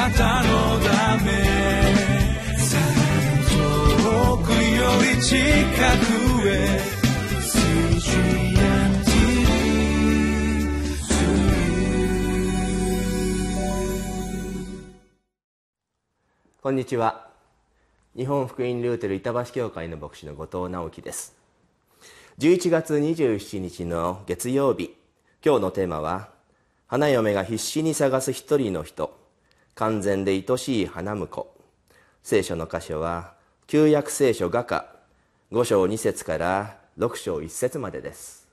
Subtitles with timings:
[0.00, 1.30] なたのため
[3.50, 6.80] 遠くより近くへ。
[16.62, 17.28] こんにちは。
[18.16, 21.36] 日本福音ルーテル板橋教会の牧師の後藤直樹です。
[22.38, 24.96] 11月27日の月曜日。
[25.44, 26.30] 今日のテーマは
[26.86, 29.20] 花嫁が必死に探す一人の人。
[29.80, 31.46] 完全で愛しい花婿
[32.22, 33.32] 聖書の箇所は
[33.66, 34.84] 旧約聖書画家
[35.52, 38.46] 5章2節から6章1節までです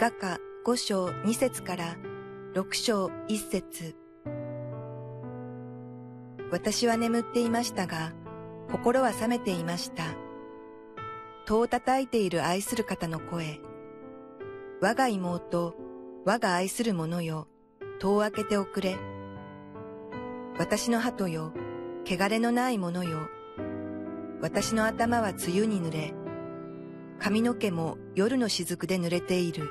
[0.00, 1.96] 画家5章2節から
[2.54, 3.94] 6章1節
[6.50, 8.12] 私は眠っていましたが、
[8.70, 10.04] 心は覚めていました。
[11.46, 13.71] 戸を叩いている愛する方の声。
[14.84, 15.76] 我が妹、
[16.24, 17.46] 我が愛する者よ、
[18.00, 18.96] 戸を開けておくれ。
[20.58, 21.52] 私の鳩よ、
[22.04, 23.28] 汚れのない者よ。
[24.40, 26.12] 私の頭は梅雨に濡れ、
[27.20, 29.68] 髪の毛も夜の雫で濡れている。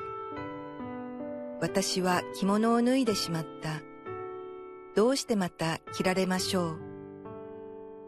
[1.60, 3.82] 私は着物を脱いでしまった。
[4.94, 6.80] どうしてまた着られましょう。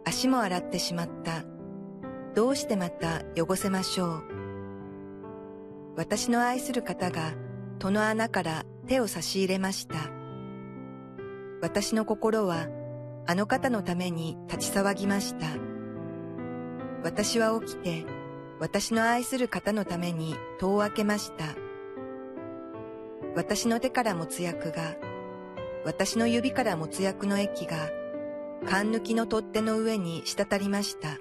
[0.07, 1.45] 足も洗ってしまった。
[2.34, 4.34] どうしてまた汚せましょう。
[5.97, 7.34] 私の愛する方が
[7.78, 9.97] 戸の穴から手を差し入れました。
[11.61, 12.69] 私の心は
[13.27, 15.47] あの方のために立ち騒ぎました。
[17.03, 18.06] 私は起きて
[18.61, 21.55] 私の愛する方のために戸を開けました。
[23.34, 24.95] 私の手から持つ薬が、
[25.84, 27.91] 私の指から持つ薬の液が、
[28.67, 31.19] 缶抜きの取っ手の上に滴りました。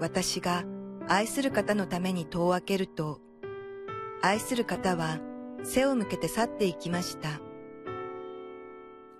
[0.00, 0.64] 私が
[1.08, 3.20] 愛する方のために戸を開けると、
[4.22, 5.20] 愛する方は
[5.62, 7.40] 背を向けて去っていきました。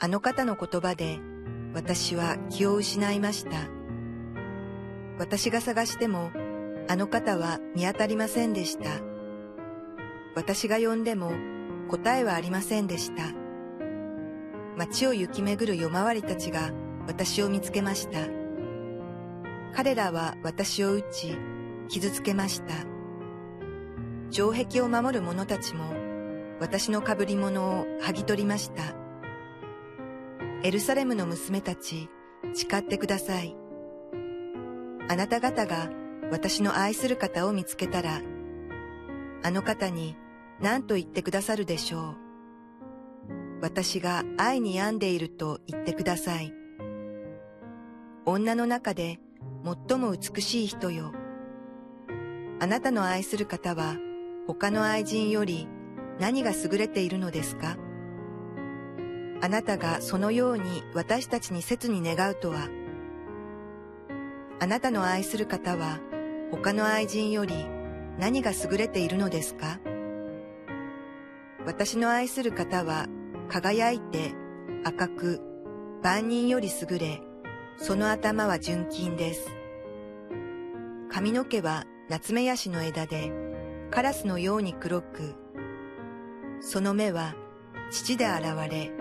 [0.00, 1.20] あの方の言葉で
[1.74, 3.68] 私は気を失いました。
[5.18, 6.32] 私が探しても
[6.88, 8.90] あの方は見当たりませんでした。
[10.34, 11.32] 私が呼んでも
[11.88, 13.32] 答えはありませんでした。
[14.76, 16.72] 街を行き巡る夜回りたちが
[17.06, 18.18] 私を見つけました。
[19.72, 21.36] 彼らは私を撃ち、
[21.88, 22.74] 傷つけました。
[24.30, 25.94] 城壁を守る者たちも
[26.60, 28.94] 私の被り物を剥ぎ取りました。
[30.62, 32.08] エルサレムの娘たち、
[32.54, 33.56] 誓ってください。
[35.08, 35.90] あなた方が
[36.32, 38.20] 私の愛する方を見つけたら、
[39.44, 40.16] あの方に
[40.60, 42.16] 何と言ってくださるでしょう。
[43.60, 46.52] 私が愛に病んでいると言ってください。
[48.24, 49.20] 女の中で
[49.88, 51.12] 最も美しい人よ。
[52.58, 53.96] あなたの愛する方は
[54.46, 55.68] 他の愛人より
[56.18, 57.76] 何が優れているのですか？
[59.42, 62.68] あなたがそのように私たちに切に願うとは？
[64.58, 66.00] あなたの愛する方は
[66.50, 67.66] 他の愛人より
[68.18, 69.78] 何が優れているのですか？
[71.66, 73.06] 私の愛する方は
[73.50, 74.32] 輝いて
[74.84, 75.42] 赤く
[76.02, 77.20] 万人より優れ、
[77.76, 79.50] その頭は純金です。
[81.10, 83.32] 髪の毛は夏目ヤシの枝で
[83.90, 85.34] カラスのように黒く、
[86.60, 87.34] その目は
[87.90, 88.92] 父で現れ、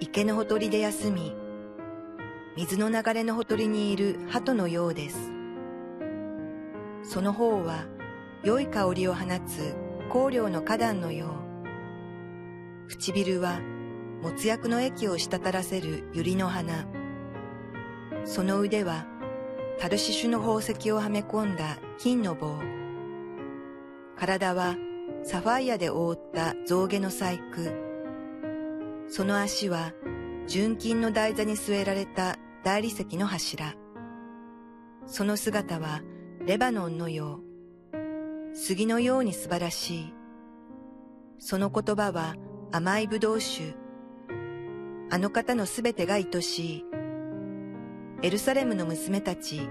[0.00, 1.34] 池のほとりで休み、
[2.56, 5.32] 水の流れのほとりにいる鳩のようです。
[7.02, 7.84] その方は
[8.42, 9.74] 良い香りを放つ
[10.10, 11.26] 香料の花壇のよ
[12.86, 12.88] う。
[12.88, 13.60] 唇は、
[14.22, 16.86] もつ薬の液を滴らせる百合の花。
[18.24, 19.06] その腕は、
[19.80, 22.58] タルシシュの宝石をはめ込んだ金の棒。
[24.14, 24.76] 体は、
[25.24, 27.42] サファイアで覆った象牙の細工。
[29.08, 29.94] その足は、
[30.46, 33.72] 純金の台座に据えられた大理石の柱。
[35.06, 36.02] その姿は、
[36.44, 37.40] レバノンのよ
[37.94, 38.54] う。
[38.54, 40.14] 杉のように素晴らしい。
[41.38, 42.34] その言葉は、
[42.70, 43.74] 甘いぶどう酒。
[45.08, 46.84] あの方のすべてが愛しい。
[48.22, 49.66] エルサレムの娘たち。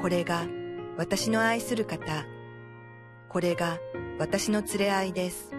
[0.00, 0.46] これが
[0.96, 2.24] 私の愛する方。
[3.28, 3.78] これが
[4.16, 5.50] 私の連れ合いです。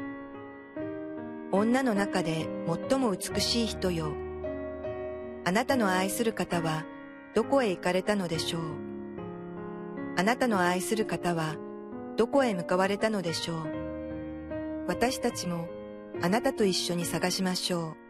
[1.51, 2.47] 女の中で
[2.89, 4.13] 最も美しい人よ。
[5.43, 6.85] あなたの愛する方は
[7.35, 8.61] どこへ行かれたのでしょう。
[10.15, 11.57] あなたの愛する方は
[12.15, 13.57] どこへ向かわれたのでしょう。
[14.87, 15.67] 私たちも
[16.21, 18.02] あなたと一緒に探しましょう。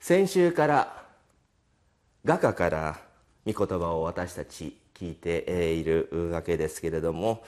[0.00, 1.04] 先週から
[2.24, 3.00] 画家から
[3.44, 7.42] 御言葉を私たち聞いているわけですけれども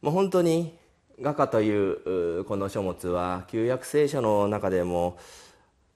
[0.00, 0.76] もう本当に
[1.20, 5.18] 画家というこの書物は旧約聖書の中でも、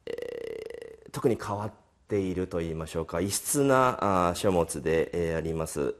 [0.06, 1.72] えー、特に変わっ
[2.08, 3.20] ていると言いましょうか。
[3.20, 5.94] 異質な書物であります。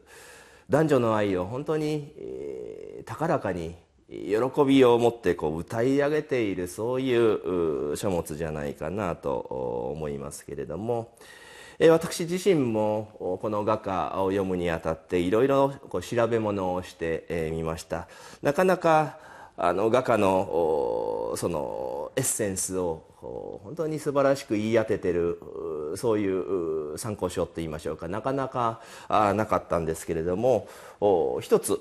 [0.69, 3.77] 男女の愛を本当に、えー、高らかに
[4.13, 9.35] 喜びを持ってこう歌い上げているそういう書物じゃないかなと
[9.97, 11.15] 思いますけれども。
[11.91, 18.07] 私自身もこの画家を読むにあたっていろいろ調べ物をしてみました。
[18.41, 19.19] なかなか
[19.57, 23.03] あの画家のそのエッセンスを
[23.65, 25.41] 本当に素晴らしく言い当ててる
[25.97, 28.07] そういう参考書といいましょうか。
[28.07, 30.69] なかなかなかったんですけれども
[31.41, 31.81] 一つ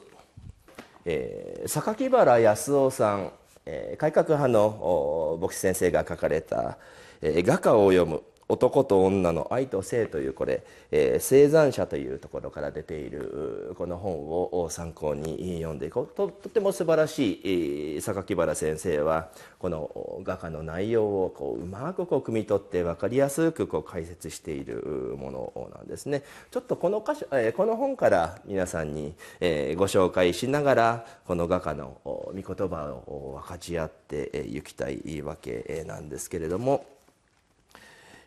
[1.05, 3.31] えー、榊原康夫さん、
[3.65, 6.77] えー、改革派の牧師先生が書かれた
[7.21, 26.23] 「えー、画家を読む男と女の愛と性というこれ、え、生産者というところから出ているこの本を参考に読んでいこうととても素晴らしい榊原先生はこの画家の内容をこううまくこう汲み取って分かりやすくこう解説しているものなんですね。
[26.51, 36.85] ちょっとこの箇所、え、この本から皆さんに、え、ご紹介しながらこの画家の御言葉を分かち合っていきたいわけなんですけれども。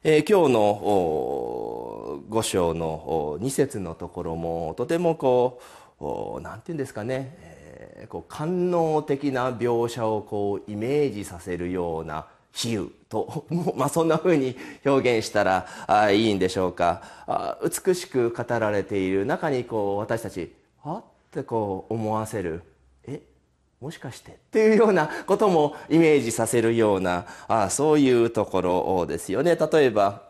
[0.06, 5.62] えー、今日の五章の二節のところもとてもこ
[5.98, 14.54] う何て言うんですかね、えー、こう官能的な描写をこうイメージさせるような比喩と、 まあ、そんなふうに
[14.84, 17.00] 表現したらあいいんでしょうか。
[17.26, 20.52] あ美しく語られている中にこう私たち
[20.82, 22.62] はってこう思わせる
[23.84, 29.56] もしかしてっていうようなこともイメージさせるようなあそういうところですよね。
[29.56, 30.22] 例えば、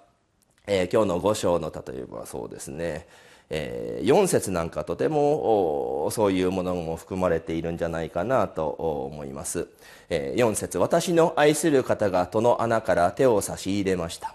[0.66, 3.06] えー、今日の5章の例えばそうですね、
[3.50, 9.68] えー、4節なんかとてもそういうものも含まれているんじゃないかなと思います、
[10.10, 14.34] えー、4節私の愛する方が戸の穴から手を差し入れました。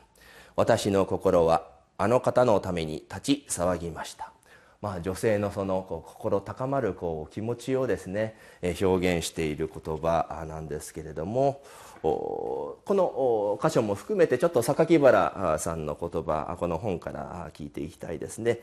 [0.56, 1.68] 私の心は
[1.98, 4.31] あの方のために立ち騒ぎました。
[4.81, 8.35] まあ、女性のそのこう心高まるこう気持ちをですね
[8.81, 11.61] 表現している言葉なんですけれども
[12.01, 18.59] この箇所も含めてちょっと榊原さんの言葉この本から聞いていきたいですね、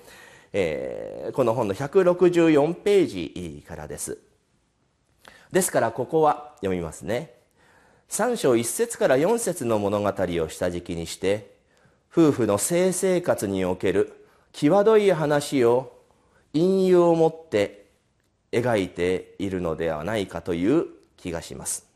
[0.55, 4.19] えー、この本の164ページからです。
[5.53, 7.35] ですからここは読みますね。
[8.09, 11.57] 3章1節から4節の物語を下敷きにして
[12.11, 15.96] 夫婦の性生活における際どい話を
[16.57, 17.87] 隠喩を持って
[18.51, 20.87] 描いているのではないかという
[21.19, 21.87] 気がします。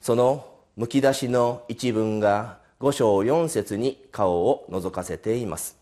[0.00, 0.44] その
[0.76, 5.78] むき出しの一文が五章四節に顔を覗かせています。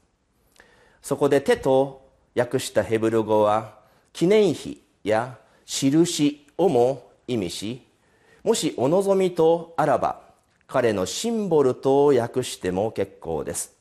[1.01, 3.79] そこで手と訳したヘブル語は
[4.13, 7.87] 記念碑や印をも意味し
[8.45, 10.21] もしお望みとあらば
[10.67, 13.75] 彼のシンボルと訳しても結構です。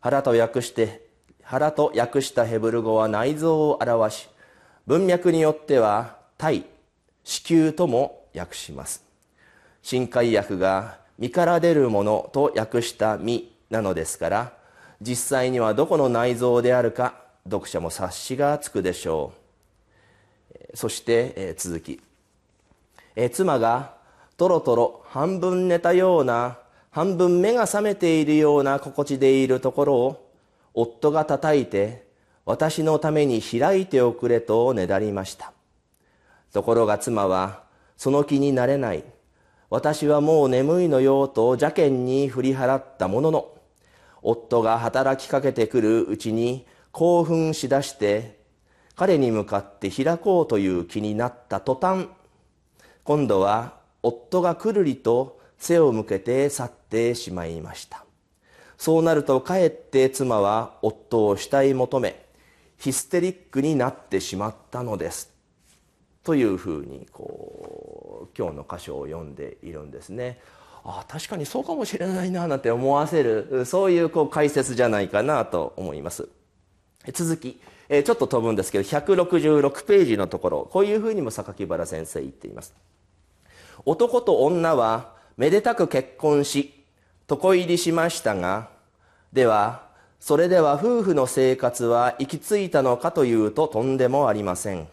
[0.00, 1.03] 腹と訳して
[1.44, 4.28] 腹と訳したヘブル語は内臓を表し
[4.86, 6.64] 文脈によっては体
[7.22, 9.02] 子宮とも訳します。
[9.82, 14.52] 新海訳が身から出るものと訳した身なのですから
[15.00, 17.14] 実際にはどこの内臓であるか
[17.44, 19.32] 読者も察しがつくでしょ
[20.72, 20.76] う。
[20.76, 22.00] そして、え続き、
[23.14, 23.94] え妻が
[24.36, 26.58] とろとろ半分寝たような
[26.90, 30.23] 半分目が覚めているような心地でいるところを
[30.74, 32.06] 夫が叩いて
[32.44, 35.52] 私のために開いておくれとねだりました。
[36.52, 37.62] ところが妻は
[37.96, 39.04] その気になれない。
[39.70, 43.54] 私はもう眠いのよと邪険に振り払ったものの
[44.22, 48.38] 夫が働きかけてくるうちに興奮しだして
[48.94, 52.08] 彼に向かって開こうという気になった途端
[53.02, 58.03] 今度は夫がくるりと背を向けて去ってしまいました。
[58.78, 62.24] そうなるとかえって妻は夫を慕い求め
[62.78, 65.30] ヒステリックになってしまったのです
[66.22, 70.40] というふうにこう今日の箇所を読んでいるんですね。
[70.86, 76.28] ああ確かにそうかもしれないななんて思わせるそういうこう解説じゃないかなと思います。
[77.12, 82.74] 続きえちょっと飛ぶんですけど166ページのところこういうふうにも榊原先生言っています。
[83.86, 86.83] 男と女はめでたく結婚し
[87.28, 88.68] 床入りしましたが、
[89.32, 89.88] では、
[90.20, 94.88] それでは夫婦の生活は行き着いたのかというととんでもありません。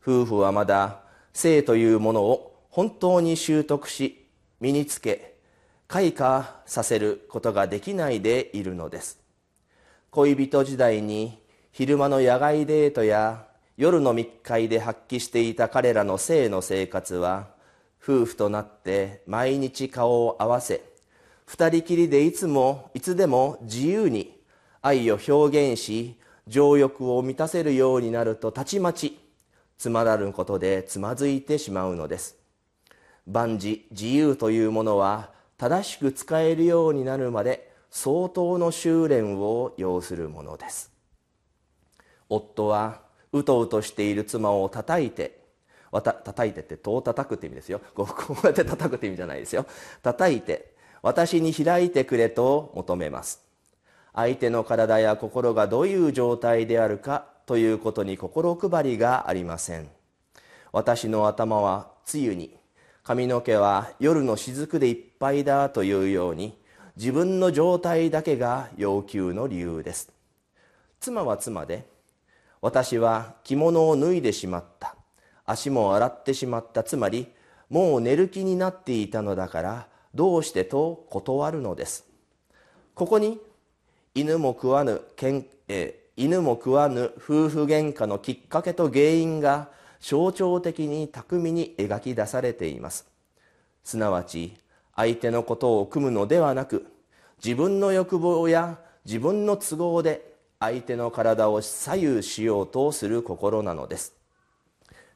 [0.00, 1.00] 夫婦はまだ
[1.32, 4.26] 性というものを本当に習得し、
[4.60, 5.36] 身につけ、
[5.88, 9.18] 開花させることができないでいるのです。
[10.10, 13.46] 恋人時代に昼間の野外デートや
[13.76, 17.48] 夜の密会で発揮していた彼らの性の生活は
[18.02, 20.82] 夫婦となって毎日顔を合わせ
[21.48, 24.38] 二人きりでいつもいつでも自由に
[24.82, 29.18] 愛を表現し情欲を満たせるようになるとたちまち
[29.78, 32.36] つまらぬことでつまずいてしまうのです。
[33.26, 40.92] 万事自由というものは正しく使えるようになるまで相当の修練を要するものです。
[42.28, 43.00] 夫は
[43.32, 45.40] うとうとしている妻を叩いて
[45.90, 47.80] わた叩いてって戸を叩くって意味ですよ。
[47.96, 48.06] こ
[48.42, 49.64] うやって叩くって意味じゃないですよ。
[50.02, 53.42] 叩いて私に開いてくれと求めます。
[54.14, 59.88] 相手の体や心がどういう状態であるかということに心配りがありません。
[60.72, 62.56] 私の頭は梅雨に
[63.02, 66.58] 髪の毛は夜の雫でいっぱいだというように
[66.96, 70.12] 自分の状態だけが要求の理由です。
[71.00, 71.86] 妻は妻で
[72.60, 74.96] 私は着物を脱いでしまった。
[75.46, 76.82] 足も洗ってしまった。
[76.82, 77.28] つまり
[77.70, 82.06] もう寝る気になっていたのだからどうしてと断るのです。
[82.94, 83.40] ここに
[84.14, 89.68] 犬も食わぬけん、え犬も食わぬ夫婦喧嘩のきっかけと原因が
[90.00, 93.06] 象徴的に巧みに描き出されています。
[93.84, 94.56] すなわち
[94.96, 96.86] 相手のことを組むのではなく
[97.42, 104.14] 自分の欲望や自分の都合で相手の体を左右しようとする心なのです。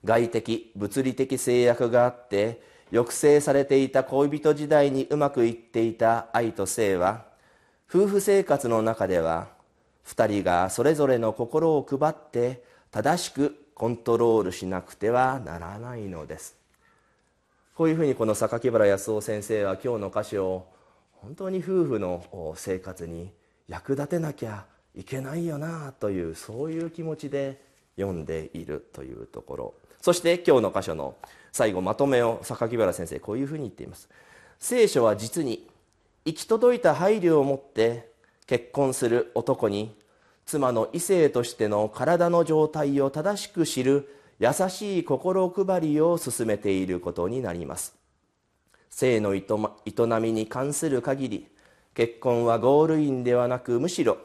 [0.05, 7.25] 外的物理的制約があって抑制されていた恋人時代にうまくいっていた愛と性は
[7.89, 9.49] 夫婦生活の中では
[10.07, 16.57] 2人がそれぞれの心を配って正しくコントロールしなくてはならないのです。
[17.75, 20.67] こういうふうにこの榊原康夫先生は今日の歌詞を
[21.13, 23.33] 本当に夫婦の生活に
[23.69, 29.75] 役立てなきゃいけないよなというそういう気持ちで読んでいるというところ。
[30.01, 31.15] そして今日の箇所の
[31.53, 34.09] 最後まとめを榊原先生こういうふうに言っています。
[34.59, 35.69] 聖書は実に
[36.25, 38.11] 行き届いた配慮を持って
[38.47, 39.97] 結婚する男に
[40.47, 44.09] 妻の異性としての体の状態を正しく知る
[44.39, 47.95] 優しい心配りを進めていることになります。
[48.91, 49.45] 性の営
[50.21, 51.49] みに関する限り
[51.95, 54.19] 結婚はゴールインではなくむしろ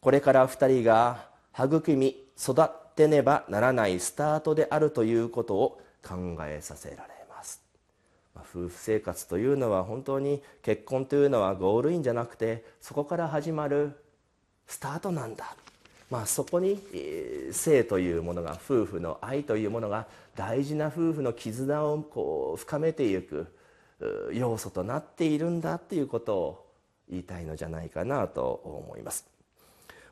[0.00, 7.62] これから2人が育み育ってねばならないスタートであるということを考えさせられます
[8.34, 13.92] ま夫婦生活というのは本当に結婚というのはゴールインじゃなくてそこから始まる
[14.66, 15.56] スタートなんだ、
[16.10, 16.80] まあ、そこに
[17.52, 20.06] 性というものが夫婦の愛というものが
[20.36, 23.46] 大事な夫婦の絆をこう深めていく
[24.32, 26.66] 要素となっているんだということを
[27.10, 29.26] 言いたいのじゃないかなと思います。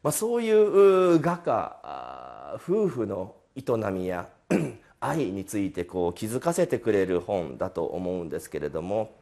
[0.02, 4.28] まあ、そういう画家夫婦の営みや
[5.00, 9.14] 愛についてこう気づかせてくれる本だと思うんですけれども、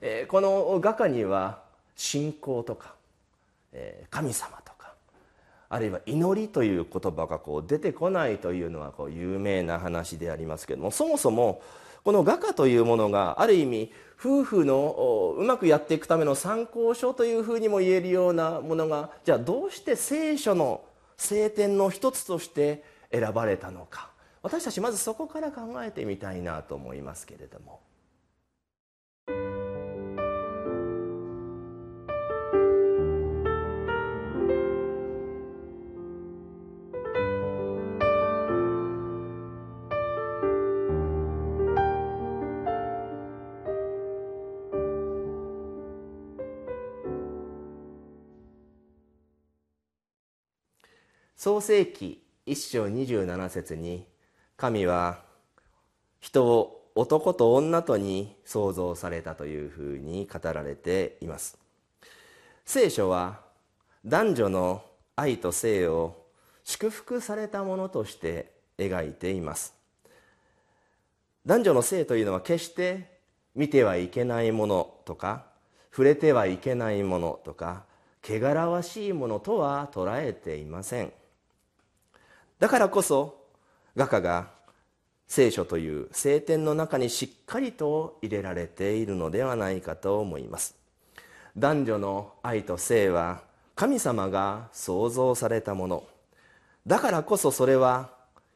[0.00, 1.62] えー、この画家には
[1.94, 2.96] 信仰とか
[3.76, 4.94] え神様とか
[5.68, 11.62] あるいは祈りという言葉がこう出てこないというのはこう有名な話でありますけれどもそもそも
[12.02, 20.80] この画家というものがある意味夫婦のうまくやっていくための参考書というふうにも言えるようなものがじゃあどうして聖書の
[21.16, 24.10] 聖典の一つとして選ばれたのか
[24.42, 27.80] 私たちまずそこから考えてみたいなと思いますけれども。
[51.36, 54.06] 創世紀一章27節に
[54.56, 55.20] 神は
[56.18, 61.58] 人を男と女とに創造されたというふうに語られています。
[62.64, 63.40] 聖書は
[64.06, 64.82] 男女の
[65.14, 66.24] 愛と性を
[66.64, 69.74] 祝福されたものとして描いています。
[71.44, 73.18] 男女の性というのは決して
[73.54, 75.44] 見てはいけないものとか
[75.90, 77.84] 触れてはいけないものとか
[78.24, 81.12] 汚らわしいものとは捉えていません。
[82.58, 83.44] だからこそ
[83.96, 84.48] 画家が
[85.28, 90.76] 聖書という聖典の中にしっかりと入れられているのではないかと思います。
[91.56, 93.42] 男女の愛と性は
[93.74, 96.04] 神様が創造されたもの。
[96.86, 98.10] だからこそそれは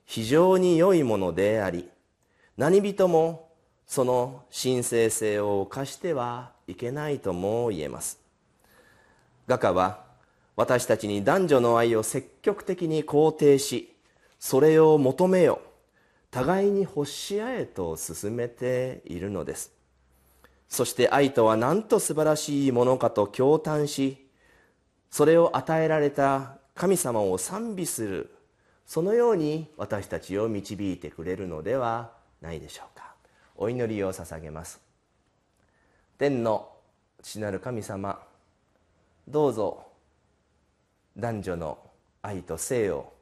[0.06, 1.88] 非常に良いものであり
[2.56, 3.48] 何人も
[3.86, 8.20] その神聖性を犯してはいけないとも言えます。
[9.48, 10.04] 画家は
[10.60, 13.96] 私たちに男女の愛を積極的に肯定し
[14.38, 15.62] それを求めよ
[16.30, 19.72] 互いに欲し合えと進めているのです。
[20.68, 24.28] そして愛とはなんと素晴らしいものかと驚嘆し
[25.10, 28.30] それを与えられた神様を賛美する
[28.84, 32.12] そのように私たちを導いてくれるのでは
[32.42, 33.14] ないでしょうか。
[33.56, 34.78] お祈りを捧げます。
[36.18, 36.68] 天の
[37.22, 38.20] 父なる神様
[39.26, 39.89] どうぞ
[41.20, 41.78] 男女の
[42.22, 43.12] 愛と性を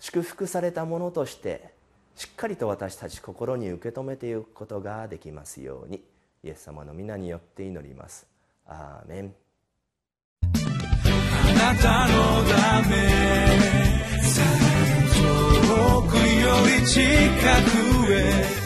[0.00, 1.72] 祝福されたものとして
[2.16, 6.02] しっかりと私たち心に受け止めていくことができますように
[6.42, 8.26] イエス様の皆によって祈ります。
[8.66, 9.34] アーメン。
[10.42, 10.46] あ
[11.54, 12.96] なたのため
[15.14, 16.20] 遠くよ
[16.80, 17.00] り近
[18.06, 18.64] くへ。